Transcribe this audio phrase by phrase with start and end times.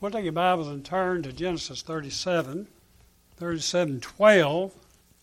[0.00, 2.68] We'll take your Bibles and turn to Genesis 37,
[3.36, 4.72] 37 12.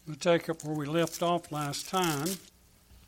[0.05, 2.27] We'll take up where we left off last time.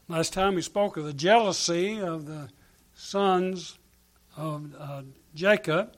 [0.08, 2.48] Last time we spoke of the jealousy of the
[2.96, 3.78] sons
[4.38, 5.02] of uh,
[5.36, 5.94] Jacob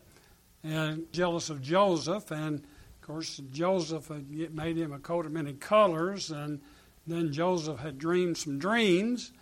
[0.63, 2.31] and jealous of Joseph.
[2.31, 6.61] And of course, Joseph had made him a coat of many colors, and
[7.05, 9.33] then Joseph had dreamed some dreams.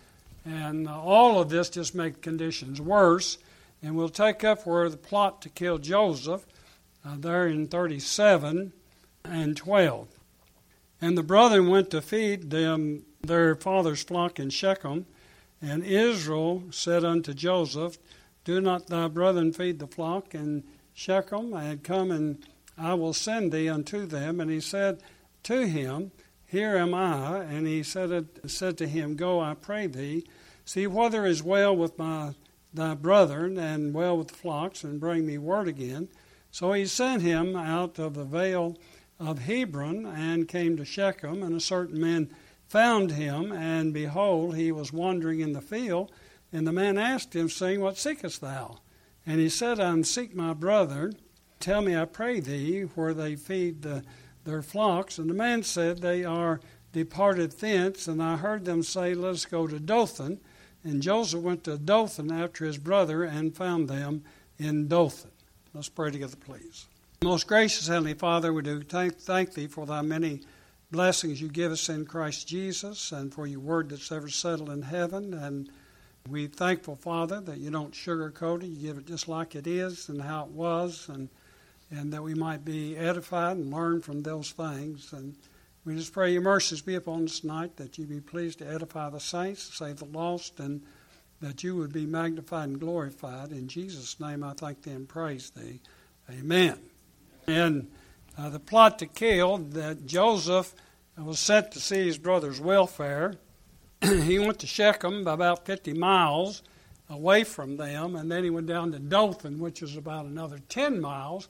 [0.44, 3.38] And uh, all of this just made conditions worse.
[3.82, 6.46] And we'll take up where the plot to kill Joseph,
[7.06, 8.74] uh, there in 37
[9.24, 10.08] and 12.
[11.00, 15.06] And the brethren went to feed them their father's flock in Shechem.
[15.62, 17.98] And Israel said unto Joseph,
[18.44, 20.64] Do not thy brethren feed the flock in
[20.94, 21.54] Shechem?
[21.54, 22.44] I had come and
[22.78, 24.40] I will send thee unto them.
[24.40, 25.02] And he said
[25.44, 26.12] to him,
[26.46, 27.44] Here am I.
[27.44, 30.26] And he said, said to him, Go, I pray thee,
[30.66, 32.34] see whether is well with my
[32.78, 36.08] thy brethren, and well with the flocks, and bring me word again.
[36.52, 38.78] So he sent him out of the vale
[39.20, 42.30] of Hebron, and came to Shechem, and a certain man
[42.68, 46.12] found him, and behold, he was wandering in the field.
[46.52, 48.80] And the man asked him, saying, What seekest thou?
[49.26, 51.18] And he said, I seek my brethren.
[51.60, 54.04] Tell me, I pray thee, where they feed the,
[54.46, 55.18] their flocks.
[55.18, 56.62] And the man said, They are
[56.94, 60.40] departed thence, and I heard them say, Let us go to Dothan.
[60.88, 64.24] And Joseph went to Dothan after his brother and found them
[64.58, 65.32] in Dothan.
[65.74, 66.86] Let's pray together, please.
[67.22, 70.44] Most gracious Heavenly Father, we do thank, thank Thee for Thy many
[70.90, 74.82] blessings you give us in Christ Jesus and for your word that's ever settled in
[74.82, 75.34] heaven.
[75.34, 75.70] And
[76.30, 78.68] we thankful, Father, that you don't sugarcoat it.
[78.68, 81.28] You give it just like it is and how it was, and
[81.92, 85.12] and that we might be edified and learn from those things.
[85.12, 85.36] And
[85.88, 89.10] we just pray your mercies be upon us tonight, that you be pleased to edify
[89.10, 90.82] the saints, save the lost, and
[91.40, 93.54] that you would be magnified and glorified.
[93.54, 95.80] In Jesus' name I thank thee and praise thee.
[96.30, 96.78] Amen.
[97.48, 97.90] And
[98.38, 100.76] uh, the plot to kill that Joseph
[101.18, 103.36] was sent to see his brother's welfare.
[104.02, 106.64] he went to Shechem, about 50 miles
[107.10, 111.00] away from them, and then he went down to Dothan, which is about another 10
[111.00, 111.48] miles,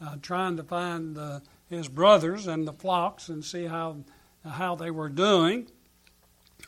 [0.00, 3.96] uh, trying to find the his brothers and the flocks and see how
[4.44, 5.66] how they were doing.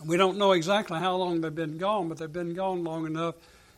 [0.05, 3.35] We don't know exactly how long they've been gone, but they've been gone long enough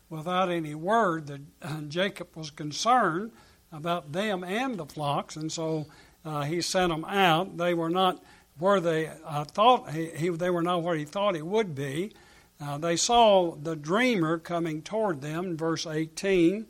[0.09, 3.33] without any word that uh, Jacob was concerned
[3.73, 5.87] about them and the flocks, and so
[6.25, 7.57] uh, he sent them out.
[7.57, 8.23] They were not
[8.59, 12.13] where they uh, thought he, he, they were not where he thought he would be.
[12.61, 16.67] Uh, they saw the dreamer coming toward them, verse 18,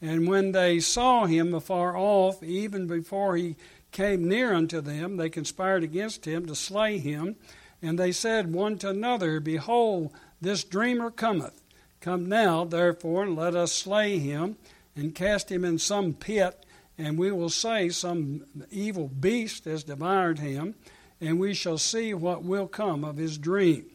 [0.00, 3.56] and when they saw him afar off, even before he
[3.90, 7.36] came near unto them, they conspired against him to slay him.
[7.82, 11.60] And they said one to another, Behold, this dreamer cometh.
[12.00, 14.56] Come now, therefore, and let us slay him,
[14.94, 16.64] and cast him in some pit,
[16.96, 20.74] and we will say some evil beast has devoured him,
[21.20, 23.86] and we shall see what will come of his dream.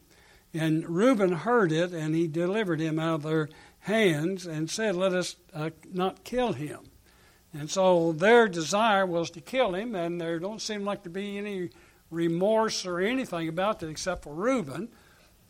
[0.52, 3.48] And Reuben heard it, and he delivered him out of their
[3.84, 6.80] hands, and said, Let us uh, not kill him.
[7.52, 11.38] And so their desire was to kill him, and there don't seem like to be
[11.38, 11.70] any
[12.10, 14.88] remorse or anything about it except for Reuben.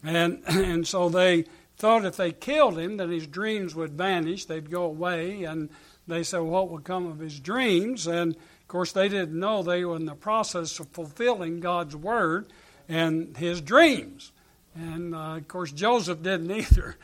[0.03, 1.47] And, and so they
[1.77, 5.71] thought if they killed him, that his dreams would vanish, they'd go away, and
[6.07, 8.07] they said, What would come of his dreams?
[8.07, 12.53] And of course, they didn't know they were in the process of fulfilling God's word
[12.89, 14.33] and his dreams.
[14.75, 16.97] And uh, of course, Joseph didn't either.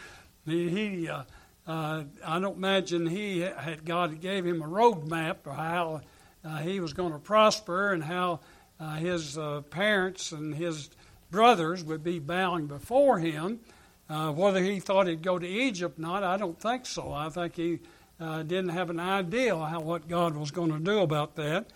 [0.47, 1.25] He, uh,
[1.67, 6.01] uh, I don't imagine he had God gave him a road map of how
[6.45, 8.41] uh, he was going to prosper and how
[8.79, 10.91] uh, his uh, parents and his
[11.31, 13.61] brothers would be bowing before him.
[14.09, 17.13] Whether he thought he'd go to Egypt or not, I don't think so.
[17.13, 17.79] I think he
[18.19, 21.67] didn't have an idea how what God was going to do about that.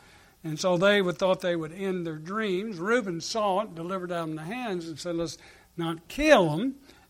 [0.43, 2.79] And so they would, thought they would end their dreams.
[2.79, 5.39] Reuben saw it, delivered out in the hands, and said, "Let's
[5.77, 6.57] not kill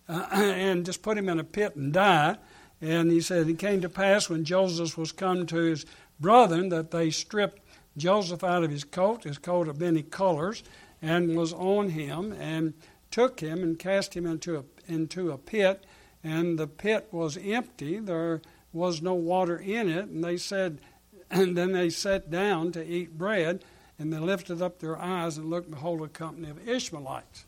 [0.08, 2.36] him, and just put him in a pit and die."
[2.80, 5.86] And he said, It came to pass when Joseph was come to his
[6.20, 7.62] brethren that they stripped
[7.96, 10.62] Joseph out of his coat, his coat of many colors,
[11.00, 12.74] and was on him, and
[13.10, 15.86] took him and cast him into a, into a pit.
[16.22, 18.42] And the pit was empty, there
[18.72, 20.06] was no water in it.
[20.06, 20.80] And they said,
[21.30, 23.64] and then they sat down to eat bread,
[23.98, 27.46] and they lifted up their eyes and looked, behold, a company of Ishmaelites.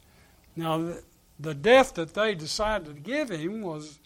[0.55, 0.95] Now,
[1.39, 3.99] the, death that they decided to give him was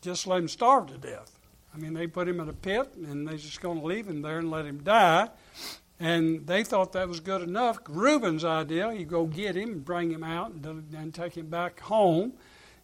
[0.00, 1.38] just let him starve to death.
[1.74, 4.22] I mean, they put him in a pit and they're just going to leave him
[4.22, 5.28] there and let him die.
[5.98, 7.78] And they thought that was good enough.
[7.88, 12.34] Reuben's idea, you go get him, bring him out, and, and take him back home.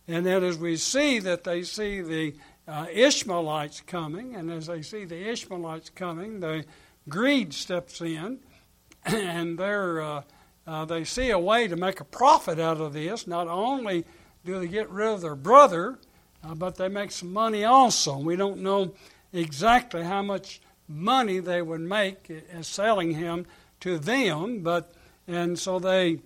[0.06, 2.34] And then as we see that they see the
[2.66, 6.64] uh, Ishmaelites coming, and as they see the Ishmaelites coming, the
[7.08, 8.38] greed steps in,
[9.04, 10.22] and they're, uh,
[10.70, 13.26] uh, they see a way to make a profit out of this.
[13.26, 14.04] Not only
[14.44, 15.98] do they get rid of their brother,
[16.44, 18.16] uh, but they make some money also.
[18.16, 18.94] We don't know
[19.32, 23.46] exactly how much money they would make as selling him
[23.80, 24.92] to them, but
[25.26, 26.20] and so they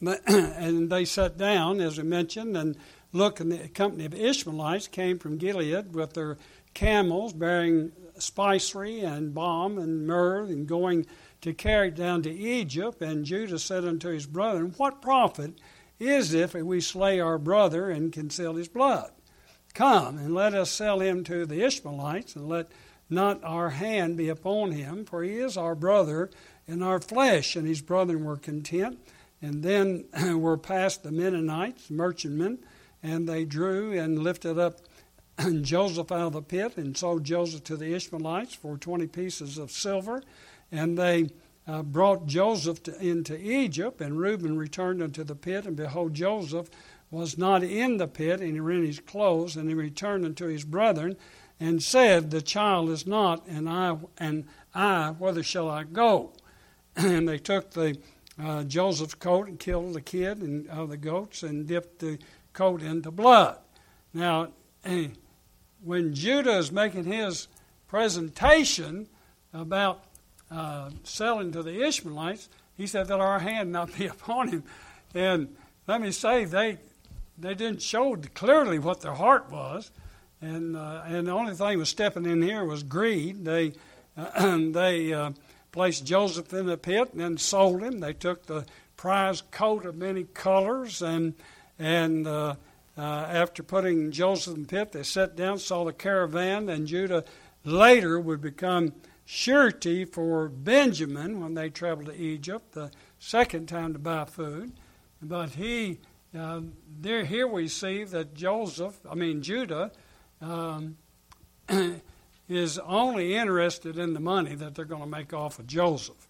[0.26, 2.76] and they sat down, as we mentioned, and
[3.12, 6.38] look, and the company of Ishmaelites came from Gilead with their
[6.72, 11.06] camels bearing spicery and balm and myrrh and going
[11.40, 13.00] to carry it down to Egypt.
[13.02, 15.54] And Judah said unto his brethren, What profit
[15.98, 19.10] is it if we slay our brother and conceal his blood?
[19.74, 22.72] Come and let us sell him to the Ishmaelites, and let
[23.08, 26.30] not our hand be upon him, for he is our brother
[26.66, 27.56] in our flesh.
[27.56, 28.98] And his brethren were content.
[29.42, 30.04] And then
[30.40, 32.58] were passed the Midianites, merchantmen,
[33.02, 34.80] and they drew and lifted up
[35.62, 39.70] Joseph out of the pit and sold Joseph to the Ishmaelites for 20 pieces of
[39.70, 40.22] silver.
[40.72, 41.30] And they
[41.66, 46.70] uh, brought Joseph to, into Egypt, and Reuben returned unto the pit, and behold, Joseph
[47.10, 50.64] was not in the pit, and he rent his clothes, and he returned unto his
[50.64, 51.16] brethren,
[51.58, 54.44] and said, The child is not, and I, and
[54.74, 56.32] I, whither shall I go?
[56.96, 57.98] and they took the
[58.42, 62.18] uh, Joseph's coat and killed the kid and uh, the goats and dipped the
[62.52, 63.58] coat into blood.
[64.14, 64.48] Now,
[65.84, 67.48] when Judah is making his
[67.86, 69.08] presentation
[69.52, 70.04] about
[70.50, 74.64] uh, selling to the Ishmaelites, he said that our hand not be upon him.
[75.14, 75.56] And
[75.86, 76.78] let me say, they
[77.38, 79.90] they didn't show clearly what their heart was,
[80.40, 83.44] and uh, and the only thing was stepping in here was greed.
[83.44, 83.72] They
[84.16, 85.32] uh, they uh,
[85.72, 88.00] placed Joseph in the pit and then sold him.
[88.00, 88.66] They took the
[88.96, 91.34] prize coat of many colors and
[91.78, 92.56] and uh,
[92.98, 97.24] uh, after putting Joseph in the pit, they sat down, saw the caravan, and Judah
[97.64, 98.92] later would become
[99.32, 102.90] surety for Benjamin when they traveled to Egypt the
[103.20, 104.72] second time to buy food.
[105.22, 106.00] But he,
[106.36, 106.62] uh,
[107.00, 109.92] there, here we see that Joseph, I mean Judah,
[110.40, 110.96] um,
[112.48, 116.26] is only interested in the money that they're going to make off of Joseph.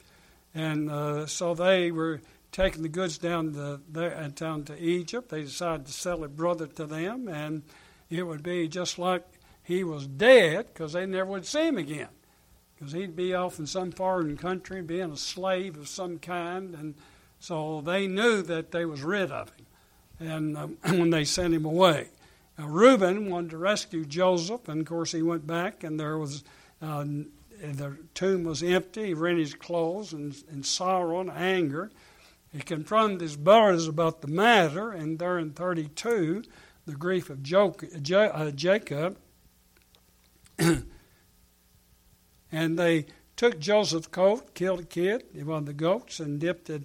[0.55, 2.21] And uh, so they were
[2.53, 5.31] taking the goods down to, there, uh, down to Egypt.
[5.31, 7.63] They decided to sell a brother to them, and
[8.11, 9.25] it would be just like
[9.63, 12.09] he was dead because they never would see him again.
[12.81, 16.95] Because he'd be off in some foreign country being a slave of some kind, and
[17.39, 19.67] so they knew that they was rid of him.
[20.19, 22.09] And um, when they sent him away,
[22.61, 26.45] now, Reuben wanted to rescue Joseph, and of course he went back, and there was
[26.83, 27.05] uh,
[27.63, 29.07] the tomb was empty.
[29.07, 31.91] He rent his clothes in, in sorrow and anger.
[32.53, 36.43] He confronted his brothers about the matter, and there in 32,
[36.85, 39.19] the grief of uh, Jacob.
[42.53, 43.07] and they
[43.37, 46.83] took Joseph's coat, killed a kid, one of the goats, and dipped the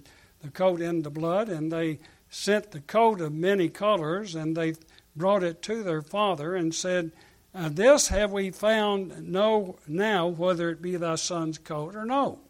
[0.52, 1.98] coat in the blood, and they
[2.30, 4.74] sent the coat of many colors, and they
[5.14, 7.12] brought it to their father and said,
[7.54, 12.40] uh, This have we found know now whether it be thy son's coat or no.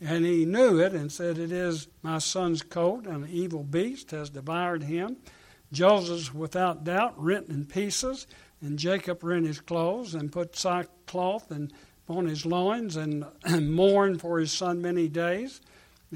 [0.00, 4.10] And he knew it and said, It is my son's coat, and an evil beast
[4.12, 5.18] has devoured him.
[5.72, 8.26] Joseph, without doubt, rent in pieces,
[8.62, 11.72] and Jacob rent his clothes and put sackcloth and
[12.10, 15.60] upon his loins and, and mourned for his son many days.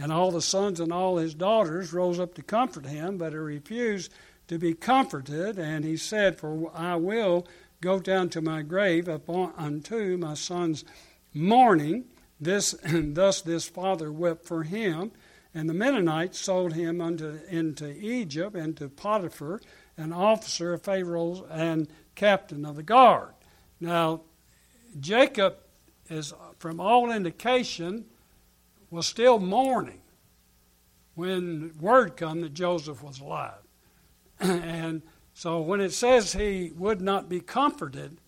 [0.00, 3.38] And all the sons and all his daughters rose up to comfort him, but he
[3.38, 4.12] refused
[4.48, 5.56] to be comforted.
[5.56, 7.46] And he said, For I will
[7.80, 10.84] go down to my grave upon, unto my son's
[11.32, 12.06] mourning.
[12.40, 15.12] This, and thus this father wept for him.
[15.54, 19.60] And the Midianites sold him unto, into Egypt, into Potiphar,
[19.96, 21.86] an officer of Pharaoh's and
[22.16, 23.34] captain of the guard.
[23.78, 24.22] Now,
[24.98, 25.58] Jacob
[26.08, 28.04] is, from all indication,
[28.90, 30.00] was still mourning
[31.14, 33.62] when word come that Joseph was alive.
[34.40, 38.18] and so when it says he would not be comforted,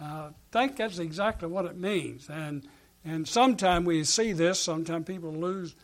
[0.00, 2.28] uh, think that's exactly what it means.
[2.28, 2.66] And
[3.04, 4.60] and sometimes we see this.
[4.60, 5.74] Sometimes people lose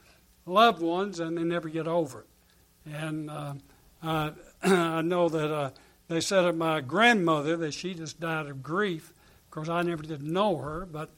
[0.45, 2.93] loved ones and they never get over it.
[2.93, 3.55] And uh,
[4.02, 5.71] I, I know that uh,
[6.09, 9.12] they said of my grandmother that she just died of grief.
[9.47, 11.11] Of course, I never did know her, but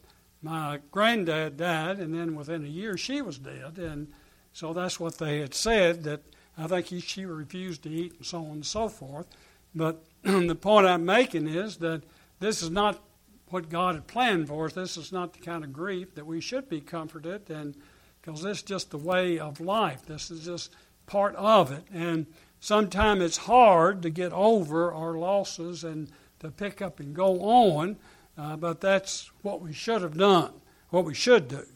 [0.43, 3.79] my granddad died, and then within a year she was dead.
[3.79, 4.09] And
[4.53, 6.23] so that's what they had said that
[6.57, 9.27] I think he, she refused to eat and so on and so forth.
[9.75, 12.03] But the point I'm making is that
[12.41, 13.03] this is not
[13.49, 14.75] what God had planned for us.
[14.75, 17.75] This is not the kind of grief that we should be comforted, and
[18.21, 20.05] because this is just the way of life.
[20.07, 20.73] This is just
[21.07, 22.27] part of it, and
[22.61, 27.97] sometimes it's hard to get over our losses and to pick up and go on,
[28.39, 30.53] uh, but that's what we should have done,
[30.91, 31.67] what we should do.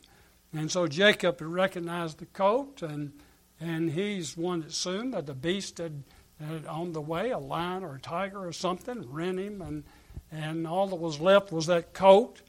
[0.55, 3.13] And so Jacob recognized the coat, and
[3.61, 6.03] and he's one that assumed that the beast had,
[6.41, 9.85] had on the way, a lion or a tiger or something, rent him, and
[10.31, 12.41] and all that was left was that coat.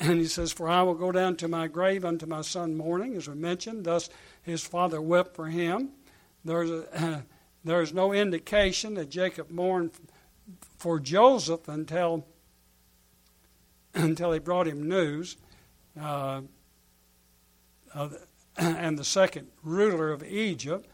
[0.00, 3.14] And he says, For I will go down to my grave unto my son mourning,
[3.14, 3.84] as we mentioned.
[3.84, 4.10] Thus
[4.42, 5.90] his father wept for him.
[6.44, 7.24] There's, a,
[7.64, 9.92] there's no indication that Jacob mourned
[10.78, 12.26] for Joseph until,
[14.04, 15.36] until he brought him news.
[16.00, 16.42] Uh,
[18.58, 20.86] and the second ruler of Egypt.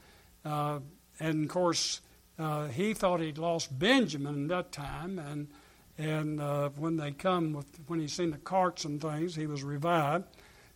[0.45, 0.79] Uh,
[1.19, 2.01] and of course,
[2.39, 5.49] uh, he thought he'd lost Benjamin at that time, and
[5.99, 9.63] and uh, when they come, with, when he seen the carts and things, he was
[9.63, 10.25] revived.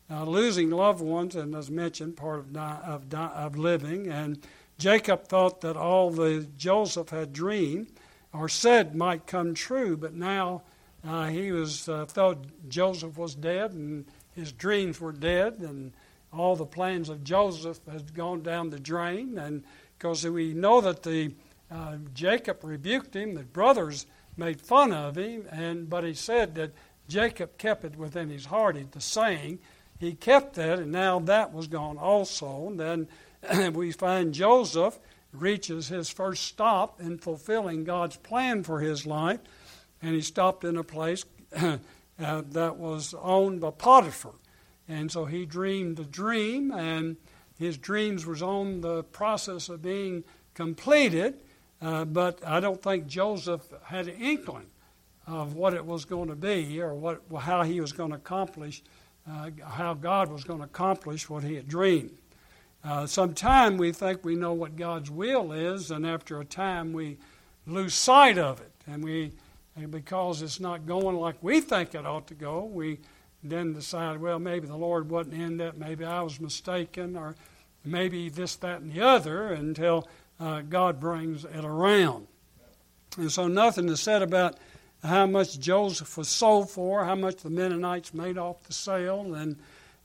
[0.08, 4.06] Losing loved ones, and as mentioned, part of, di- of, di- of living.
[4.08, 4.38] And
[4.78, 7.88] Jacob thought that all the Joseph had dreamed
[8.32, 10.62] or said might come true, but now
[11.06, 15.92] uh, he was uh, thought Joseph was dead and his dreams were dead, and
[16.32, 19.38] all the plans of Joseph had gone down the drain.
[19.38, 19.64] And
[19.98, 21.34] because we know that the
[21.70, 26.72] uh, Jacob rebuked him, the brothers made fun of him, and but he said that
[27.08, 28.76] Jacob kept it within his heart.
[28.92, 29.58] The saying,
[29.98, 32.68] he kept that, and now that was gone also.
[32.68, 33.08] And
[33.50, 34.98] then we find Joseph
[35.32, 39.40] reaches his first stop in fulfilling God's plan for his life,
[40.02, 41.24] and he stopped in a place
[41.56, 41.78] uh,
[42.18, 44.34] that was owned by Potiphar.
[44.88, 47.16] And so he dreamed a dream, and
[47.58, 50.24] his dreams was on the process of being
[50.54, 51.40] completed.
[51.80, 54.66] Uh, but I don't think Joseph had an inkling
[55.26, 58.82] of what it was going to be or what, how he was going to accomplish,
[59.28, 62.16] uh, how God was going to accomplish what he had dreamed.
[62.84, 67.18] Uh, Sometimes we think we know what God's will is, and after a time we
[67.66, 68.70] lose sight of it.
[68.86, 69.32] And we,
[69.76, 72.98] and because it's not going like we think it ought to go, we
[73.42, 77.36] then decide, well, maybe the Lord wasn't in that, maybe I was mistaken, or
[77.84, 80.08] maybe this, that, and the other, until
[80.40, 82.26] uh, God brings it around.
[83.16, 84.56] And so nothing is said about
[85.04, 89.56] how much Joseph was sold for, how much the Midianites made off the sale, and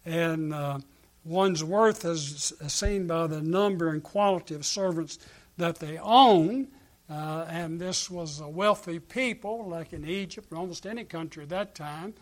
[0.03, 0.79] and uh,
[1.23, 5.19] one's worth is seen by the number and quality of servants
[5.57, 6.67] that they own.
[7.11, 11.49] Uh, and this was a wealthy people, like in Egypt or almost any country at
[11.49, 12.13] that time.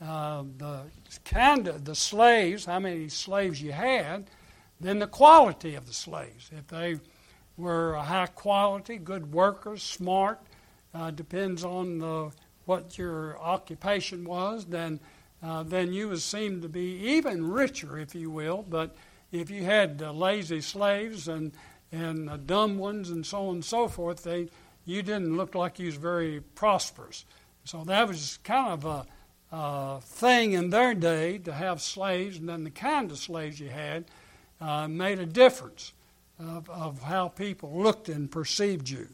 [0.00, 0.80] Uh, the
[1.24, 4.28] kind of the slaves, how many slaves you had,
[4.80, 6.50] then the quality of the slaves.
[6.50, 6.98] If they
[7.56, 10.40] were high quality, good workers, smart.
[10.92, 12.32] Uh, depends on the,
[12.64, 14.64] what your occupation was.
[14.64, 14.98] Then,
[15.40, 18.64] uh, then you would seem to be even richer, if you will.
[18.68, 18.96] But
[19.30, 21.52] if you had uh, lazy slaves and
[21.92, 24.48] and uh, dumb ones and so on and so forth, they
[24.84, 27.24] you didn't look like you was very prosperous.
[27.64, 29.06] So that was kind of a,
[29.54, 33.68] a thing in their day to have slaves, and then the kind of slaves you
[33.68, 34.06] had
[34.60, 35.92] uh, made a difference
[36.40, 39.08] of, of how people looked and perceived you.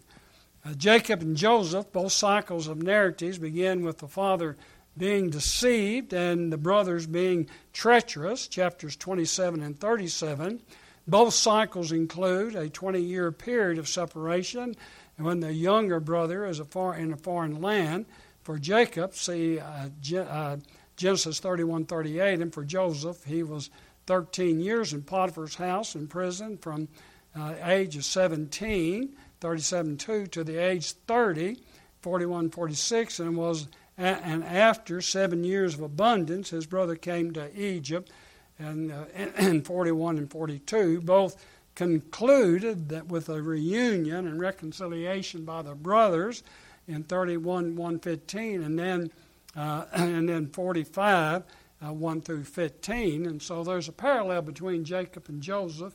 [0.64, 4.56] Uh, Jacob and Joseph, both cycles of narratives, begin with the father
[4.96, 10.60] being deceived and the brothers being treacherous, chapters 27 and 37.
[11.08, 14.76] Both cycles include a 20 year period of separation
[15.16, 18.04] when the younger brother is a far, in a foreign land.
[18.42, 20.56] For Jacob, see uh, uh,
[20.96, 23.70] Genesis 31 38, and for Joseph, he was
[24.06, 26.88] 13 years in Potiphar's house in prison from
[27.34, 31.56] uh, age of 17, 37 2, to the age 30,
[32.02, 38.12] 41 46, and was and after seven years of abundance, his brother came to Egypt,
[38.58, 39.04] and uh,
[39.38, 46.42] in 41 and 42, both concluded that with a reunion and reconciliation by the brothers
[46.86, 49.12] in 31 115, and then
[49.56, 51.42] uh, and then 45
[51.86, 55.94] uh, 1 through 15, and so there's a parallel between Jacob and Joseph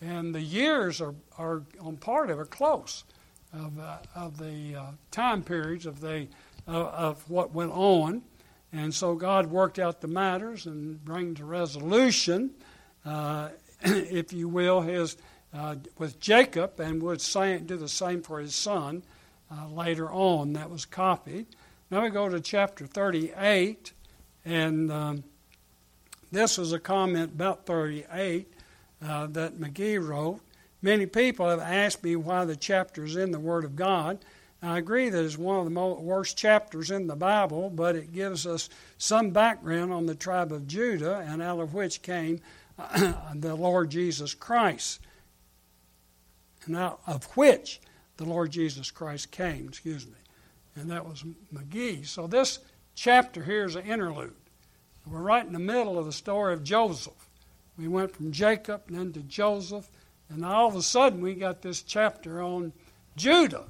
[0.00, 3.04] and the years are, are on part of it close
[3.52, 6.28] of, uh, of the uh, time periods of, the,
[6.66, 8.22] uh, of what went on.
[8.72, 12.50] And so God worked out the matters and bring to resolution,
[13.04, 13.50] uh,
[13.82, 15.16] if you will, his
[15.54, 19.02] uh, with Jacob, and would say, do the same for his son
[19.50, 20.52] uh, later on.
[20.52, 21.46] That was copied.
[21.90, 23.92] Now we go to chapter 38,
[24.44, 25.24] and um,
[26.30, 28.52] this is a comment about 38
[29.02, 30.40] uh, that McGee wrote.
[30.82, 34.18] Many people have asked me why the chapter is in the Word of God.
[34.60, 38.46] I agree that it's one of the worst chapters in the Bible, but it gives
[38.46, 42.40] us some background on the tribe of Judah, and out of which came
[43.34, 45.00] the Lord Jesus Christ,
[46.66, 47.80] and out of which
[48.16, 49.68] the Lord Jesus Christ came.
[49.68, 50.14] Excuse me.
[50.74, 51.24] and that was
[51.54, 52.04] McGee.
[52.06, 52.58] So this
[52.96, 54.34] chapter here is an interlude.
[55.06, 57.28] We're right in the middle of the story of Joseph.
[57.78, 59.88] We went from Jacob and then to Joseph,
[60.28, 62.72] and all of a sudden we got this chapter on
[63.16, 63.64] Judah.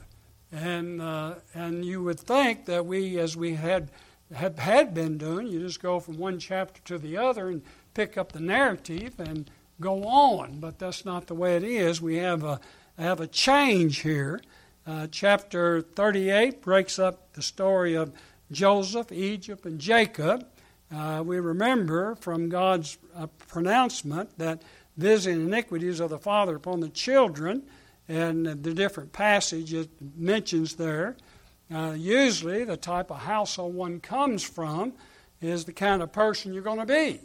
[0.50, 3.90] And, uh, and you would think that we, as we had,
[4.34, 7.62] had, had been doing, you just go from one chapter to the other and
[7.94, 9.50] pick up the narrative and
[9.80, 10.58] go on.
[10.60, 12.00] But that's not the way it is.
[12.00, 12.60] We have a,
[12.98, 14.40] have a change here.
[14.86, 18.12] Uh, chapter 38 breaks up the story of
[18.50, 20.46] Joseph, Egypt, and Jacob.
[20.90, 24.62] Uh, we remember from God's uh, pronouncement that
[24.96, 27.62] visiting iniquities of the father upon the children
[28.08, 31.16] and the different passage it mentions there.
[31.72, 34.94] Uh, usually, the type of household one comes from
[35.42, 37.20] is the kind of person you're going to be.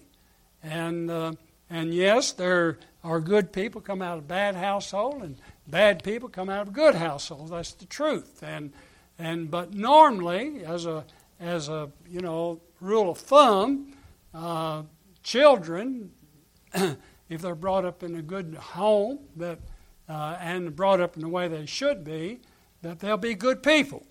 [0.62, 1.34] And, uh,
[1.70, 5.38] and yes, there are good people come out of bad household, and
[5.68, 7.52] bad people come out of good households.
[7.52, 8.44] That's the truth.
[8.44, 8.74] And,
[9.18, 11.06] and, but normally, as a,
[11.40, 13.94] as a you know, rule of thumb,
[14.34, 14.84] uh,
[15.24, 16.12] children,
[16.74, 19.60] if they're brought up in a good home that
[20.08, 22.40] uh, and brought up in the way they should be,
[22.82, 24.06] that they'll be good people.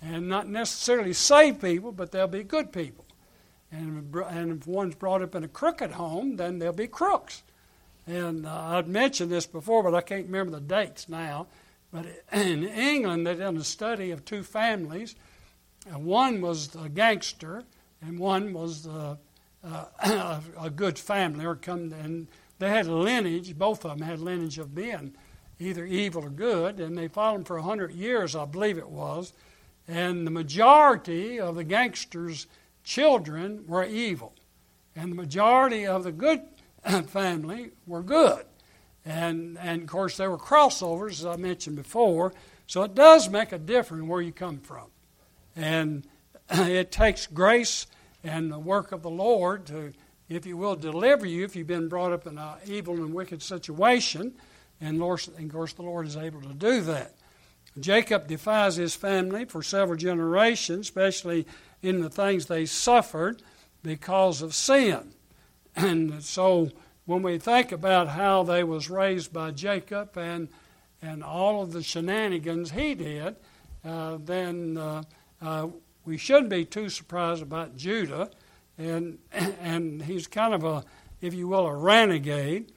[0.00, 3.04] And not necessarily saved people, but they'll be good people.
[3.70, 7.42] And, and if one's brought up in a crooked home, then they'll be crooks.
[8.06, 11.48] And uh, I've mentioned this before, but I can't remember the dates now.
[11.92, 15.16] But in England, they did a study of two families.
[15.88, 17.62] And one was a gangster,
[18.02, 19.16] and one was uh,
[19.64, 22.28] uh, a good family, or come and
[22.58, 23.56] they had a lineage.
[23.56, 25.14] Both of them had lineage of being
[25.58, 28.88] either evil or good, and they followed him for a hundred years, I believe it
[28.88, 29.32] was.
[29.88, 32.46] And the majority of the gangsters'
[32.84, 34.34] children were evil,
[34.94, 36.42] and the majority of the good
[37.06, 38.44] family were good.
[39.04, 42.32] And, and of course, there were crossovers, as I mentioned before,
[42.66, 44.86] so it does make a difference where you come from.
[45.54, 46.06] And
[46.50, 47.86] it takes grace
[48.24, 49.92] and the work of the Lord to,
[50.28, 53.42] if you will, deliver you if you've been brought up in an evil and wicked
[53.42, 54.34] situation.
[54.80, 57.14] And, of course, the Lord is able to do that.
[57.78, 61.46] Jacob defies his family for several generations, especially
[61.82, 63.42] in the things they suffered
[63.82, 65.12] because of sin.
[65.74, 66.70] And so
[67.04, 70.48] when we think about how they was raised by Jacob and
[71.02, 73.36] and all of the shenanigans he did,
[73.84, 75.02] uh, then uh,
[75.42, 75.68] uh,
[76.06, 78.30] we shouldn't be too surprised about Judah.
[78.78, 80.84] And and he's kind of a,
[81.20, 82.72] if you will, a renegade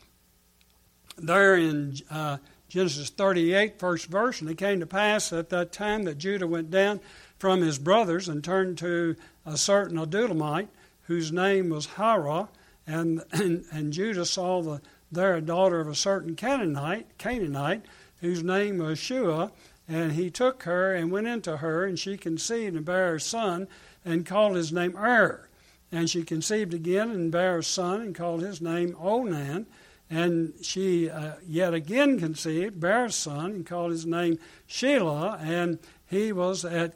[1.22, 6.04] there in uh, Genesis 38, first verse, and it came to pass at that time
[6.04, 7.00] that Judah went down
[7.38, 10.68] from his brothers and turned to a certain Adullamite
[11.04, 12.50] whose name was Hira,
[12.86, 17.84] and, and, and Judah saw the, there a daughter of a certain Canaanite, Canaanite
[18.22, 19.52] whose name was Shua,
[19.88, 23.68] and he took her and went into her, and she conceived and bare a son,
[24.06, 25.50] and called his name Er.
[25.92, 29.66] And she conceived again and bare a son, and called his name Onan.
[30.10, 35.78] And she uh, yet again conceived, bare a son, and called his name Shelah, and
[36.08, 36.96] he was at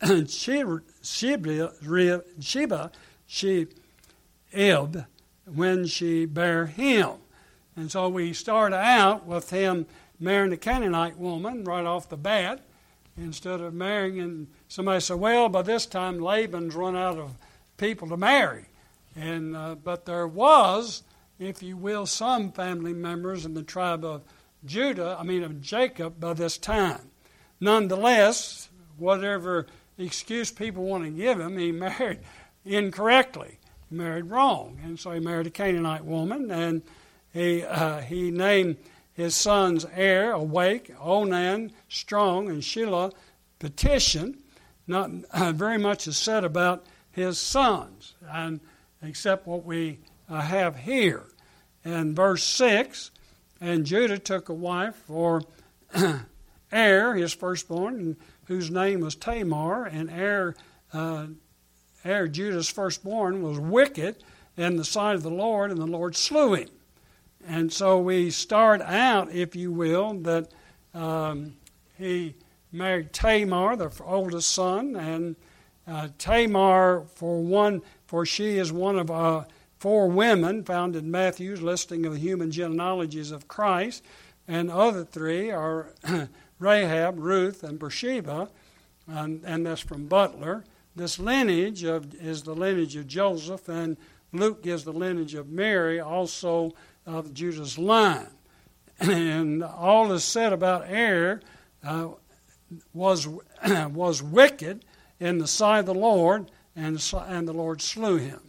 [0.28, 2.92] Sheba, Sheba,
[4.50, 5.06] Sheb,
[5.46, 7.10] when she bare him.
[7.76, 9.86] And so we start out with him
[10.18, 12.60] marrying a Canaanite woman right off the bat,
[13.16, 17.34] instead of marrying, and somebody said, well, by this time Laban's run out of
[17.76, 18.66] people to marry.
[19.16, 21.02] And, uh, but there was
[21.38, 24.22] if you will, some family members in the tribe of
[24.64, 27.10] Judah, I mean of Jacob, by this time.
[27.60, 32.20] Nonetheless, whatever excuse people want to give him, he married
[32.64, 33.58] incorrectly.
[33.88, 34.78] He married wrong.
[34.84, 36.82] And so he married a Canaanite woman, and
[37.32, 38.76] he, uh, he named
[39.12, 43.12] his sons Er, awake, Onan, strong, and Shelah,
[43.58, 44.38] petition.
[44.86, 48.60] Not uh, very much is said about his sons, and
[49.02, 51.24] except what we I have here.
[51.84, 53.10] In verse 6,
[53.60, 55.42] and Judah took a wife for
[56.72, 60.54] Er, his firstborn, whose name was Tamar, and Er,
[60.92, 61.26] uh,
[62.04, 64.22] Er, Judah's firstborn, was wicked
[64.56, 66.68] in the sight of the Lord, and the Lord slew him.
[67.46, 70.50] And so we start out, if you will, that
[70.92, 71.54] um,
[71.96, 72.34] he
[72.70, 75.36] married Tamar, the oldest son, and
[75.86, 79.44] uh, Tamar, for one, for she is one of uh,
[79.78, 84.04] four women found in Matthew's listing of the human genealogies of Christ,
[84.46, 85.92] and other three are
[86.58, 88.48] Rahab, Ruth, and Bathsheba,
[89.06, 90.64] and, and that's from Butler.
[90.96, 93.96] This lineage of, is the lineage of Joseph, and
[94.32, 96.72] Luke gives the lineage of Mary, also
[97.06, 98.28] of Judah's line.
[99.00, 101.40] And all is said about Er,
[101.84, 102.08] uh,
[102.92, 103.28] was,
[103.90, 104.84] was wicked
[105.20, 108.47] in the sight of the Lord, and, and the Lord slew him.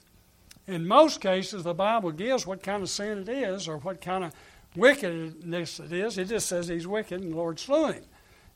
[0.69, 4.23] In most cases, the Bible gives what kind of sin it is or what kind
[4.23, 4.33] of
[4.75, 6.19] wickedness it is.
[6.19, 8.03] It just says he's wicked and the Lord slew him.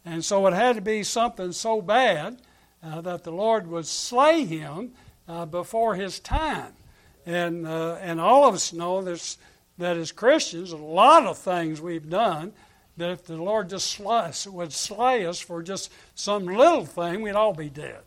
[0.06, 2.39] And so it had to be something so bad
[2.84, 4.91] uh, that the Lord would slay him
[5.28, 6.73] uh, before his time.
[7.26, 9.39] And, uh, and all of us know this,
[9.80, 12.54] that as Christians, a lot of things we've done
[12.95, 17.32] that if the Lord just slay, would slay us for just some little thing, we'd
[17.32, 18.02] all be dead.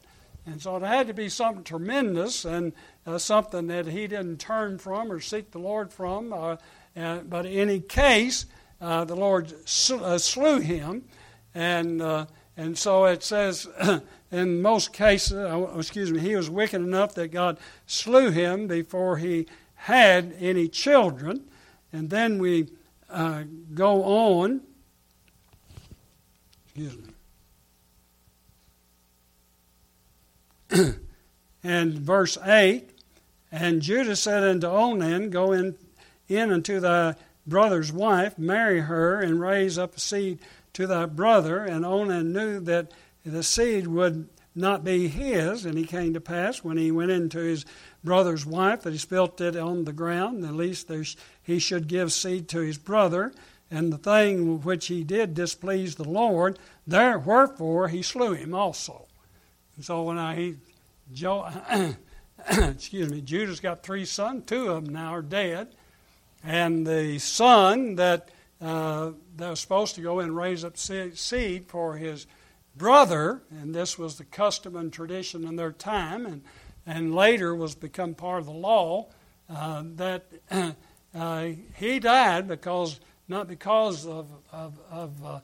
[0.46, 2.72] And so it had to be something tremendous and
[3.06, 6.32] uh, something that he didn't turn from or seek the Lord from.
[6.32, 6.56] Uh,
[6.94, 8.46] but in any case,
[8.80, 11.04] uh, the Lord sl- uh, slew him.
[11.54, 13.68] And, uh, and so it says,
[14.32, 19.18] in most cases, uh, excuse me, he was wicked enough that God slew him before
[19.18, 21.44] he had any children.
[21.92, 22.68] And then we
[23.74, 24.62] go on
[26.76, 26.98] Excuse
[30.70, 30.92] me.
[31.64, 32.90] and verse 8
[33.50, 35.76] And Judah said unto Onan, Go in,
[36.28, 37.14] in unto thy
[37.46, 40.38] brother's wife, marry her, and raise up a seed
[40.74, 41.64] to thy brother.
[41.64, 42.90] And Onan knew that
[43.24, 45.64] the seed would not be his.
[45.64, 47.64] And he came to pass when he went into his
[48.02, 50.44] brother's wife that he spilt it on the ground.
[50.44, 50.90] At least
[51.42, 53.32] he should give seed to his brother
[53.70, 59.06] and the thing which he did displeased the Lord, there wherefore he slew him also.
[59.74, 60.56] And so when I he,
[62.58, 64.44] excuse me, Judah's got three sons.
[64.46, 65.68] Two of them now are dead,
[66.44, 68.28] and the son that
[68.60, 72.26] uh, that was supposed to go and raise up seed for his
[72.76, 76.42] brother, and this was the custom and tradition in their time, and
[76.86, 79.08] and later was become part of the law.
[79.48, 80.26] Uh, that
[81.14, 85.40] uh, he died because not because of, of, of, uh,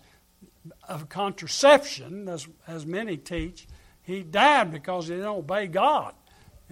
[0.88, 3.66] of contraception, as, as many teach.
[4.02, 6.14] He died because he didn't obey God.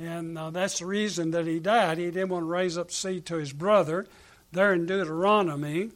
[0.01, 1.99] And uh, that's the reason that he died.
[1.99, 4.07] He didn't want to raise up seed to his brother.
[4.51, 5.91] There in Deuteronomy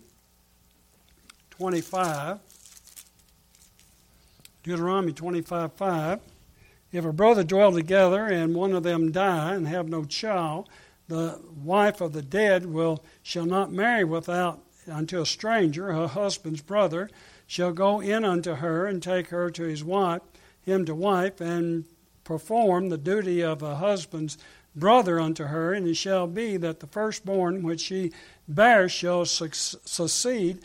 [1.49, 2.39] 25,
[4.63, 6.21] Deuteronomy 25 5.
[6.93, 10.69] If a brother dwell together and one of them die and have no child,
[11.09, 16.61] the wife of the dead will shall not marry without unto a stranger, her husband's
[16.61, 17.09] brother,
[17.47, 20.21] shall go in unto her and take her to his wife,
[20.63, 21.87] him to wife, and
[22.25, 24.37] perform the duty of a husband's
[24.75, 25.73] brother unto her.
[25.73, 28.13] And it shall be that the firstborn which she
[28.49, 30.61] bears shall succeed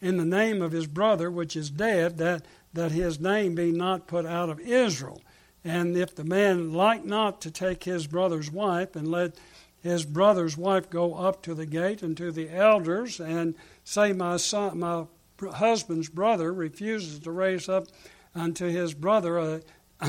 [0.00, 4.06] in the name of his brother which is dead, that, that his name be not
[4.06, 5.22] put out of Israel.
[5.64, 9.36] And if the man like not to take his brother's wife, and let
[9.82, 14.36] his brother's wife go up to the gate and to the elders and say, My
[14.36, 15.04] son, my
[15.40, 17.88] husband's brother refuses to raise up
[18.34, 19.62] unto his brother a, a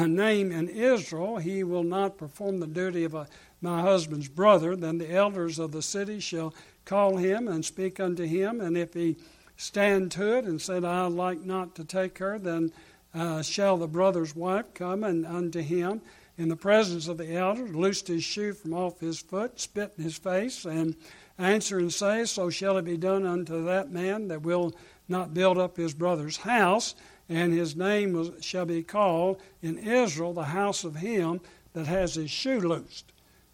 [0.04, 3.28] name in Israel, he will not perform the duty of a,
[3.62, 4.76] my husband's brother.
[4.76, 6.54] Then the elders of the city shall
[6.86, 9.18] call him and speak unto him, and if he
[9.58, 12.72] stand to it and said, I like not to take her, then
[13.14, 16.02] uh, shall the brother's wife come and unto him
[16.38, 20.04] in the presence of the elders, loosed his shoe from off his foot, spit in
[20.04, 20.96] his face, and
[21.38, 24.76] answer and say, So shall it be done unto that man that will
[25.08, 26.96] not build up his brother's house,
[27.30, 31.42] and his name shall be called in Israel the house of him
[31.74, 33.12] that has his shoe loosed.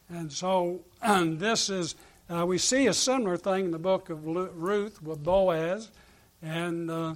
[0.09, 1.95] And so and this is,
[2.29, 5.89] uh, we see a similar thing in the book of Ruth with Boaz,
[6.41, 7.15] and uh,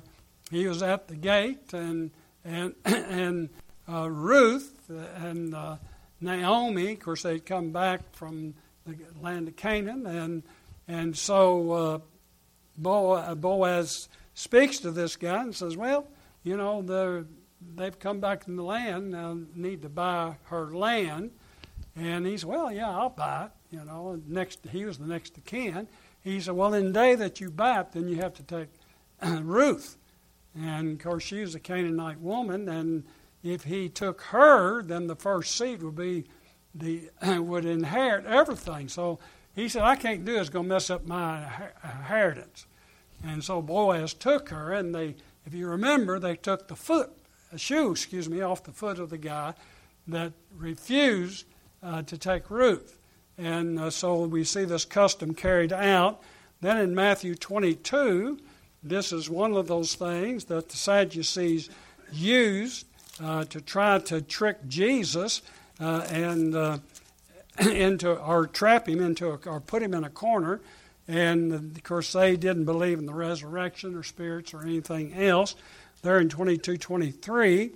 [0.52, 2.12] he was at the gate, and
[2.44, 3.50] and and
[3.90, 5.78] uh, Ruth and uh,
[6.22, 8.54] Naomi, of course, they'd come back from
[8.86, 10.44] the land of Canaan, and
[10.88, 16.08] and so uh, Boaz speaks to this guy and says, "Well,
[16.46, 17.26] you know,
[17.76, 21.32] they've come back in the land now, need to buy her land."
[21.96, 25.34] And he said, "Well, yeah, I'll buy it." You know, next he was the next
[25.36, 25.90] to kin.
[26.22, 28.70] He said, "Well, in the day that you buy it, then you have to take
[29.42, 29.98] Ruth."
[30.58, 33.04] And of course, she was a Canaanite woman, and
[33.44, 36.26] if he took her, then the first seed would be
[36.74, 38.88] the would inherit everything.
[38.88, 39.20] So
[39.56, 40.42] he said, I can't do it.
[40.42, 41.48] It's going to mess up my
[41.84, 42.68] inheritance.
[43.24, 47.12] And so Boaz took her, and they, if you remember, they took the foot,
[47.52, 49.54] a shoe, excuse me, off the foot of the guy
[50.08, 51.46] that refused
[51.84, 52.98] uh, to take Ruth.
[53.38, 56.22] And uh, so we see this custom carried out.
[56.62, 58.40] Then in Matthew 22,
[58.82, 61.70] this is one of those things that the Sadducees
[62.12, 62.86] used
[63.24, 65.42] uh, to try to trick Jesus
[65.80, 66.78] uh, and uh,
[67.60, 70.62] into or trap him into a, or put him in a corner.
[71.08, 75.56] And of course, they didn't believe in the resurrection or spirits or anything else.
[76.02, 77.72] there in 22 23.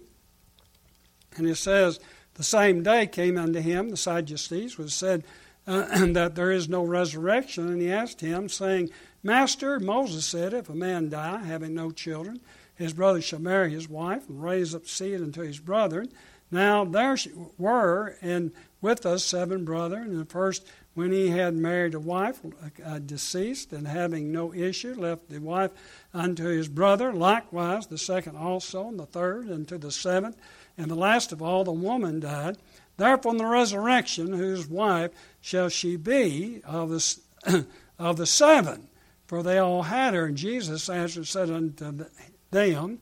[1.38, 2.00] And it says,
[2.36, 5.24] The same day came unto him the Sadducees, which said
[5.68, 7.68] uh, that there is no resurrection.
[7.68, 8.90] And he asked him, saying,
[9.22, 12.40] Master, Moses said, If a man die, having no children,
[12.74, 16.10] his brother shall marry his wife and raise up seed unto his brethren.
[16.50, 17.16] Now there
[17.58, 22.42] were and with us seven brethren, and the first when he had married a wife
[22.86, 25.72] uh, deceased and having no issue left the wife
[26.14, 30.36] unto his brother likewise the second also and the third and to the seventh
[30.78, 32.58] and the last of all the woman died.
[32.98, 37.66] Therefore in the resurrection whose wife shall she be of the,
[38.00, 38.88] of the seven?
[39.28, 40.26] For they all had her.
[40.26, 42.06] And jesus answered and said unto
[42.52, 43.00] them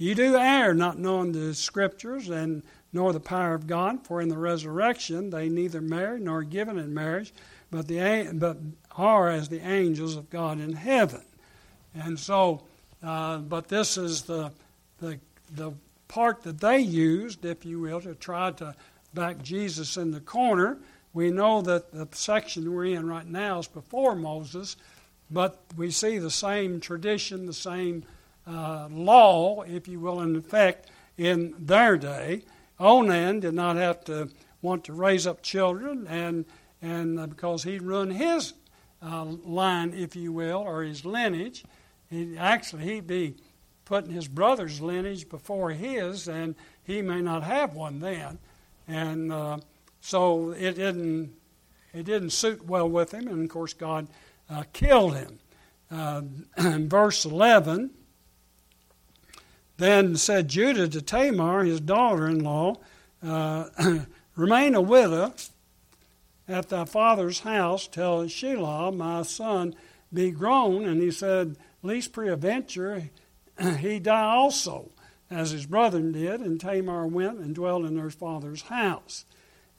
[0.00, 4.28] you do err not knowing the scriptures and nor the power of God, for in
[4.28, 7.32] the resurrection they neither marry nor given in marriage,
[7.70, 8.56] but the but
[8.96, 11.22] are as the angels of God in heaven.
[11.94, 12.62] And so,
[13.02, 14.52] uh, but this is the
[15.00, 15.18] the
[15.54, 15.72] the
[16.08, 18.74] part that they used, if you will, to try to
[19.14, 20.78] back Jesus in the corner.
[21.12, 24.76] We know that the section we're in right now is before Moses,
[25.30, 28.04] but we see the same tradition, the same
[28.46, 32.42] uh, law, if you will, in effect in their day.
[32.80, 34.30] Onan did not have to
[34.62, 36.44] want to raise up children, and
[36.80, 38.54] and uh, because he run his
[39.02, 41.64] uh, line, if you will, or his lineage,
[42.08, 43.34] he, actually he'd be
[43.84, 48.38] putting his brother's lineage before his, and he may not have one then,
[48.86, 49.58] and uh,
[50.00, 51.32] so it didn't
[51.92, 54.08] it didn't suit well with him, and of course God
[54.48, 55.38] uh, killed him.
[55.90, 56.22] Uh,
[56.58, 57.90] verse eleven.
[59.78, 62.76] Then said Judah to Tamar, his daughter in law,
[63.22, 63.68] uh,
[64.38, 65.34] Remain a widow
[66.46, 69.74] at thy father's house till Shelah, my son,
[70.14, 70.84] be grown.
[70.84, 73.10] And he said, Least peradventure
[73.78, 74.90] he die also,
[75.28, 76.40] as his brethren did.
[76.40, 79.24] And Tamar went and dwelt in her father's house.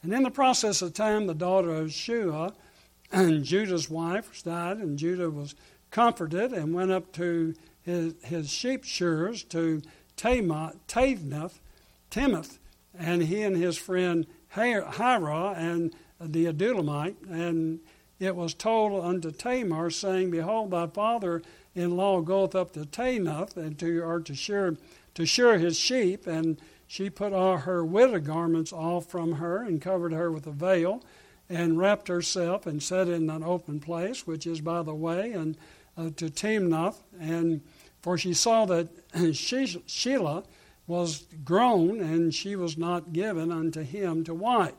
[0.02, 2.52] And in the process of time, the daughter of Shua,
[3.10, 5.54] and Judah's wife, died, and Judah was
[5.90, 9.82] comforted and went up to his, his sheep shearers to
[10.16, 12.58] Tamath, Timoth,
[12.98, 17.16] and he and his friend Hira and the Adullamite.
[17.30, 17.80] And
[18.18, 21.42] it was told unto Tamar, saying, Behold, thy father
[21.74, 24.76] in law goeth up to Tanath, and to or to shear
[25.14, 29.80] to shear his sheep, and she put all her widow garments off from her, and
[29.80, 31.02] covered her with a veil,
[31.48, 35.56] and wrapped herself, and sat in an open place, which is by the way, and
[35.96, 37.60] uh, to Timnath, and
[38.00, 40.44] for she saw that Shelah
[40.86, 44.74] was grown, and she was not given unto him to wife.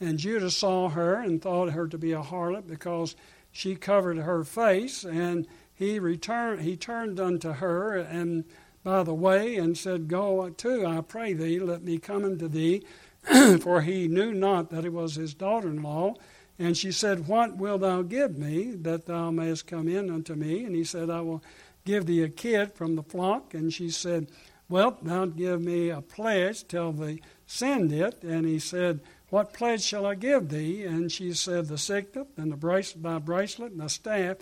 [0.00, 3.16] And Judah saw her and thought her to be a harlot because
[3.50, 8.44] she covered her face, and he returned he turned unto her and
[8.84, 12.82] by the way and said, Go to, I pray thee, let me come unto thee,
[13.60, 16.14] for he knew not that it was his daughter in law.
[16.58, 20.64] And she said, What wilt thou give me that thou mayest come in unto me?
[20.64, 21.42] And he said, I will
[21.84, 23.54] give thee a kid from the flock.
[23.54, 24.28] And she said,
[24.68, 28.22] Well, thou give me a pledge till they send it.
[28.24, 30.84] And he said, What pledge shall I give thee?
[30.84, 34.38] And she said, The signet and the bracelet, thy bracelet and the staff,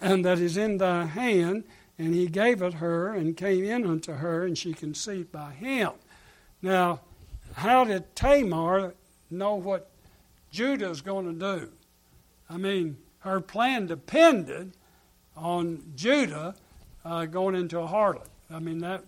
[0.00, 1.64] and that is in thy hand.
[1.96, 5.92] And he gave it her and came in unto her, and she conceived by him.
[6.60, 7.02] Now,
[7.54, 8.94] how did Tamar
[9.30, 9.93] know what
[10.54, 11.68] Judah is going to do?
[12.48, 14.72] I mean, her plan depended
[15.36, 16.54] on Judah
[17.04, 18.28] uh, going into a harlot.
[18.48, 19.02] I mean that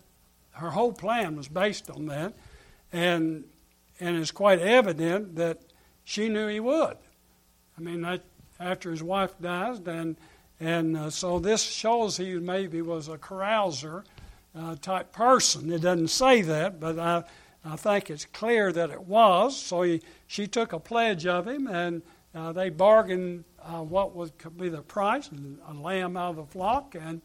[0.51, 2.35] her whole plan was based on that,
[2.93, 3.45] and
[4.01, 5.61] and it's quite evident that
[6.03, 6.97] she knew he would.
[7.79, 8.23] I mean that
[8.59, 10.17] after his wife dies, and
[10.59, 14.03] and uh, so this shows he maybe was a carouser
[14.59, 15.71] uh, type person.
[15.73, 17.23] It doesn't say that, but I.
[17.67, 19.57] I think it's clear that it was.
[19.57, 22.03] So he, she took a pledge of him, and
[22.35, 25.29] uh, they bargained uh, what would be the price,
[25.69, 27.21] a lamb out of the flock, and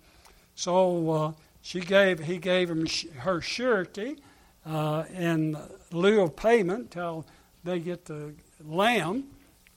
[0.55, 4.17] so uh, she gave, he gave him sh- her surety
[4.65, 5.57] uh, in
[5.91, 7.25] lieu of payment till
[7.63, 9.25] they get the lamb.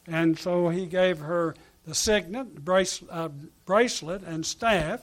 [0.07, 1.55] And so he gave her
[1.87, 3.29] the signet, brace, uh,
[3.65, 5.01] bracelet, and staff.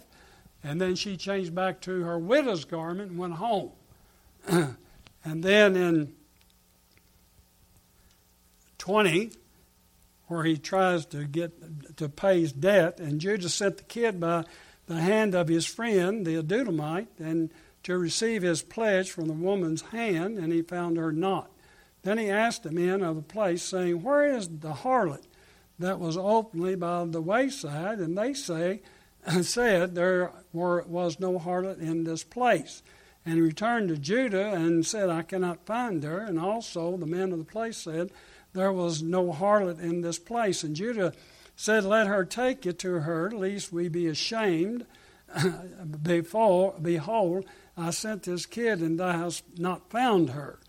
[0.63, 3.71] And then she changed back to her widow's garment and went home.
[5.23, 6.13] and then in
[8.77, 9.31] 20,
[10.27, 14.45] where he tries to get to pay his debt, and Judah sent the kid by
[14.87, 17.51] the hand of his friend, the Adullamite, and
[17.83, 21.51] to receive his pledge from the woman's hand, and he found her not.
[22.03, 25.23] Then he asked the men of the place, saying, Where is the harlot
[25.77, 27.99] that was openly by the wayside?
[27.99, 28.81] And they say,
[29.41, 32.81] said, There were, was no harlot in this place.
[33.25, 36.19] And returned to Judah and said, I cannot find her.
[36.19, 38.11] And also the men of the place said,
[38.53, 40.63] There was no harlot in this place.
[40.63, 41.13] And Judah
[41.55, 44.85] said, Let her take you to her, lest we be ashamed.
[46.03, 47.45] Before, behold,
[47.77, 50.59] I sent this kid, and thou hast not found her.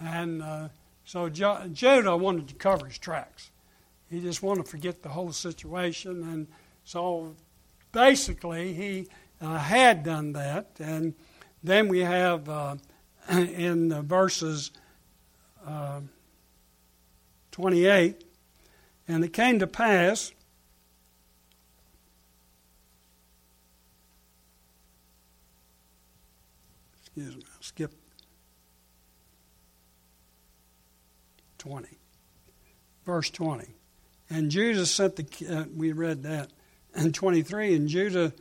[0.00, 0.68] And uh,
[1.04, 3.50] so jo- Judah wanted to cover his tracks.
[4.10, 6.22] He just wanted to forget the whole situation.
[6.22, 6.46] And
[6.84, 7.36] so
[7.92, 9.08] basically, he
[9.40, 10.72] uh, had done that.
[10.78, 11.14] And
[11.62, 12.76] then we have uh,
[13.30, 14.70] in verses
[15.66, 16.00] uh,
[17.52, 18.24] 28
[19.08, 20.32] and it came to pass
[27.14, 27.92] excuse me, skip
[31.62, 31.88] 20.
[33.04, 33.68] Verse 20.
[34.30, 36.50] And Judah sent the, uh, we read that,
[36.94, 38.32] and 23, and Judah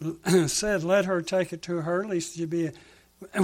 [0.46, 2.70] said, Let her take it to her, lest you be,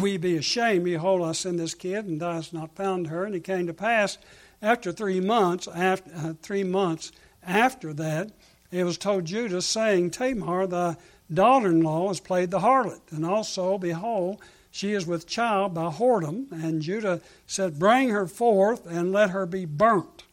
[0.00, 0.84] we be ashamed.
[0.84, 3.24] Behold, I send this kid, and thou hast not found her.
[3.24, 4.18] And it came to pass
[4.62, 8.32] after three months, after uh, three months after that,
[8.70, 10.96] it was told Judah, saying, Tamar, thy
[11.32, 14.40] daughter-in-law, has played the harlot, and also, behold,
[14.70, 16.50] she is with child by whoredom.
[16.52, 20.24] And Judah said, Bring her forth and let her be burnt.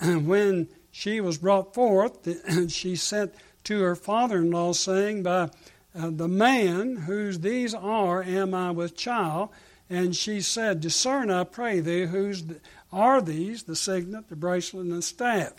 [0.00, 2.28] And when she was brought forth,
[2.70, 5.50] she sent to her father in law, saying, By
[5.96, 9.50] uh, the man whose these are am I with child.
[9.90, 12.44] And she said, Discern, I pray thee, whose
[12.92, 15.52] are these the signet, the bracelet, and the staff.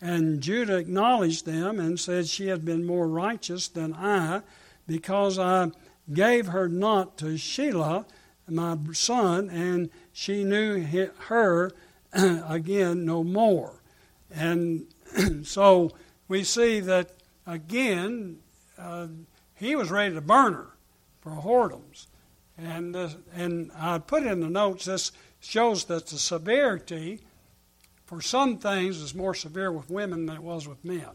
[0.00, 4.42] And Judah acknowledged them and said, She had been more righteous than I,
[4.86, 5.70] because I
[6.12, 8.04] gave her not to Shelah,
[8.48, 10.82] my son, and she knew
[11.28, 11.72] her
[12.12, 13.80] again no more.
[14.30, 14.86] And
[15.42, 15.92] so
[16.28, 17.10] we see that
[17.46, 18.38] again,
[18.78, 19.08] uh,
[19.54, 20.70] he was ready to burn her
[21.20, 22.06] for whoredoms.
[22.56, 27.20] And, uh, and I put in the notes this shows that the severity
[28.06, 31.08] for some things is more severe with women than it was with men.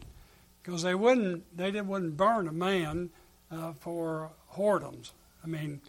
[0.62, 3.10] Because they wouldn't, they didn't, wouldn't burn a man
[3.50, 5.12] uh, for whoredoms.
[5.42, 5.80] I mean,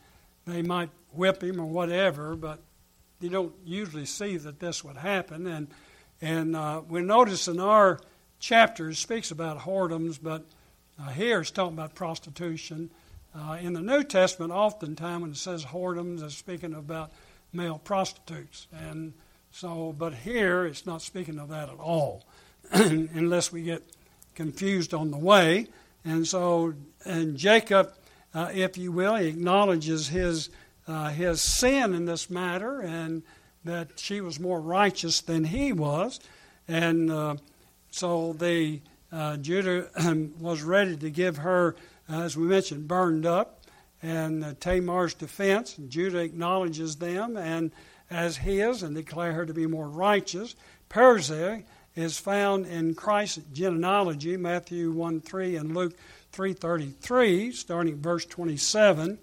[0.46, 2.60] they might whip him or whatever, but
[3.20, 5.46] you don't usually see that this would happen.
[5.48, 5.68] And,
[6.22, 8.00] and uh, we notice in our
[8.42, 10.44] chapter it speaks about whoredoms, but
[11.00, 12.90] uh, here it's talking about prostitution.
[13.34, 17.12] Uh, in the New Testament, oftentimes when it says whoredoms, it's speaking about
[17.54, 18.68] male prostitutes.
[18.78, 19.14] And
[19.52, 22.26] so, but here it's not speaking of that at all,
[22.72, 23.84] unless we get
[24.36, 25.68] confused on the way.
[26.04, 26.74] And so,
[27.06, 27.94] and Jacob,
[28.34, 30.50] uh, if you will, he acknowledges his
[30.88, 33.22] uh, his sin in this matter, and
[33.64, 36.20] that she was more righteous than he was,
[36.68, 37.36] and uh,
[37.92, 39.88] so the uh, Judah
[40.40, 41.76] was ready to give her,
[42.10, 43.62] uh, as we mentioned, burned up
[44.02, 45.76] and uh, Tamar's defense.
[45.88, 47.72] Judah acknowledges them and
[48.10, 50.56] as his and declare her to be more righteous.
[50.90, 51.64] Perizah
[51.96, 55.96] is found in Christ's genealogy, Matthew 1 3 and Luke
[56.34, 59.18] 3.33, starting verse 27.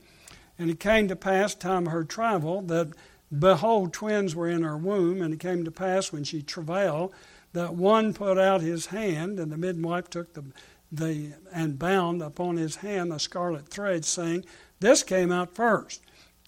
[0.58, 2.92] And it came to pass, time of her travel, that
[3.36, 5.22] behold, twins were in her womb.
[5.22, 7.14] And it came to pass when she travailed,
[7.52, 10.44] that one put out his hand, and the midwife took the,
[10.92, 14.44] the and bound upon his hand a scarlet thread, saying,
[14.80, 16.02] this came out first.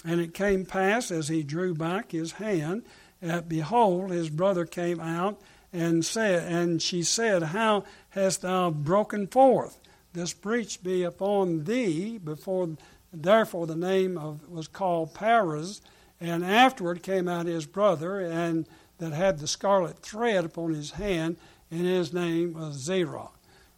[0.05, 2.85] And it came pass as he drew back his hand,
[3.21, 5.41] that behold, his brother came out
[5.73, 9.79] and said, and she said, How hast thou broken forth?
[10.15, 12.19] This breach be upon thee.
[12.19, 12.71] Before,
[13.13, 15.83] therefore, the name of was called Perez.
[16.19, 18.67] And afterward came out his brother, and
[19.01, 21.37] that had the scarlet thread upon his hand,
[21.71, 23.29] and his name was Zerah.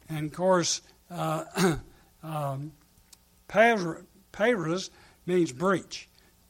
[0.08, 1.44] And of course, uh,
[2.22, 2.72] um,
[3.48, 4.90] Perez
[5.26, 6.08] means breach.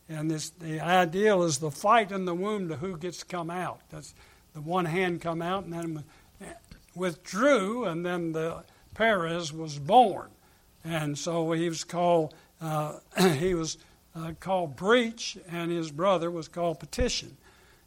[0.08, 3.50] And this, the ideal is the fight in the womb to who gets to come
[3.50, 3.80] out.
[3.90, 4.14] That's
[4.52, 6.04] the one hand come out and then
[6.94, 10.28] withdrew, and then the Perez was born.
[10.84, 12.98] And so he was called, uh,
[13.36, 13.78] he was
[14.14, 17.36] uh, called breach, and his brother was called petition.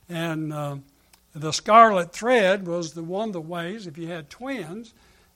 [0.10, 0.78] And uh,
[1.34, 4.93] the scarlet thread was the one of the ways, if you had twins,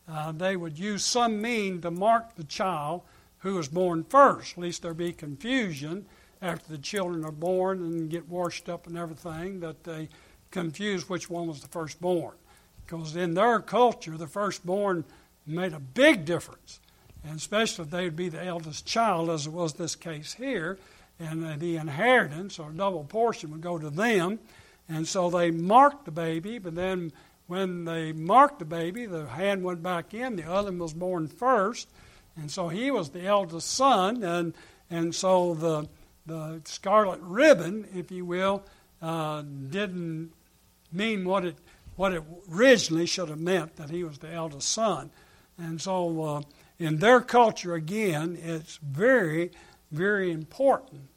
[0.08, 3.02] uh, they would use some mean to mark the child
[3.40, 6.06] who was born first, lest there be confusion
[6.42, 10.10] after the children are born and get washed up and everything, that they
[10.52, 12.36] confuse which one was the firstborn.
[12.86, 15.06] Because in their culture, the firstborn
[15.46, 16.80] made a big difference,
[17.24, 20.78] and especially if they would be the eldest child, as it was this case here,
[21.20, 24.40] and the inheritance or double portion would go to them.
[24.88, 27.12] And so they marked the baby, but then
[27.48, 31.90] when they marked the baby, the hand went back in, the other was born first
[32.40, 34.54] and so he was the eldest son, and,
[34.90, 35.88] And so the,
[36.26, 38.64] the scarlet ribbon, if you will,
[39.02, 40.32] uh, didn't
[40.92, 41.56] mean what it,
[41.96, 45.12] what it originally should have meant, that he was the eldest son.
[45.58, 46.42] And so uh,
[46.80, 49.52] in their culture, again, it's very,
[49.92, 51.10] very important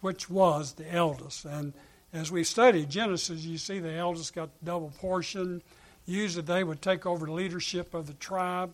[0.00, 1.44] which was the eldest.
[1.44, 1.72] And
[2.12, 5.62] as we study Genesis, you see the eldest got double portion.
[6.06, 8.72] Usually they would take over the leadership of the tribe.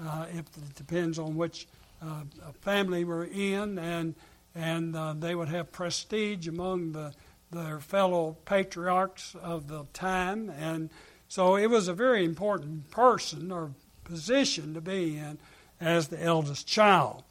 [0.00, 1.66] Uh, if it depends on which
[2.02, 2.22] uh,
[2.62, 4.14] family we're in, and
[4.54, 7.12] and uh, they would have prestige among the
[7.52, 10.90] their fellow patriarchs of the time, and
[11.28, 13.70] so it was a very important person or
[14.04, 15.38] position to be in
[15.80, 17.22] as the eldest child.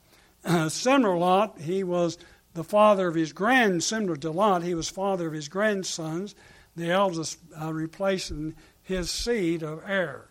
[0.46, 2.18] Uh, Lot, he was
[2.54, 6.36] the father of his grand, similar to Lot, he was father of his grandsons,
[6.76, 10.28] the eldest uh, replacing his seed of Er.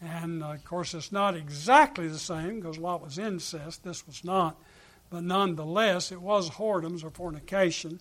[0.00, 3.84] And uh, of course, it's not exactly the same because Lot was incest.
[3.84, 4.60] This was not.
[5.10, 8.00] But nonetheless, it was whoredoms or fornication.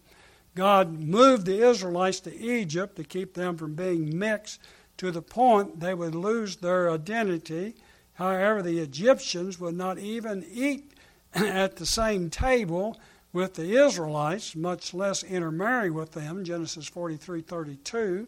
[0.55, 4.59] God moved the Israelites to Egypt to keep them from being mixed
[4.97, 7.76] to the point they would lose their identity.
[8.14, 10.93] However, the Egyptians would not even eat
[11.36, 13.00] at the same table
[13.34, 18.28] with the Israelites, much less intermarry with them, Genesis 43:32.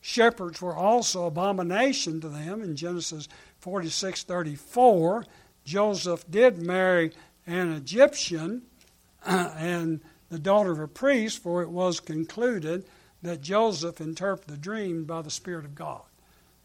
[0.00, 3.28] Shepherds were also abomination to them in Genesis
[3.62, 5.24] 46:34.
[5.64, 7.12] Joseph did marry
[7.46, 8.62] an Egyptian
[9.24, 12.84] and the daughter of a priest, for it was concluded
[13.22, 16.02] that Joseph interpreted the dream by the Spirit of God.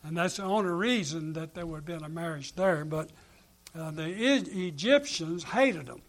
[0.04, 2.86] And that's the only reason that there would have been a marriage there.
[2.86, 3.12] But
[3.78, 6.01] uh, the e- Egyptians hated them.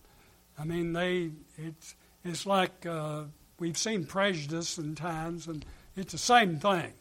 [0.58, 1.94] I mean, they it's
[2.24, 3.24] it's like uh,
[3.58, 5.64] we've seen prejudice in times, and
[5.96, 6.92] it's the same thing.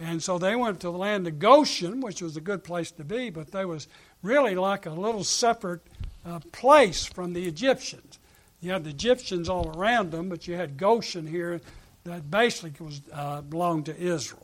[0.00, 3.04] And so they went to the land of Goshen, which was a good place to
[3.04, 3.86] be, but they was
[4.22, 5.82] really like a little separate
[6.26, 8.18] uh, place from the Egyptians.
[8.60, 11.60] You had the Egyptians all around them, but you had Goshen here
[12.04, 14.43] that basically was uh, belonged to Israel.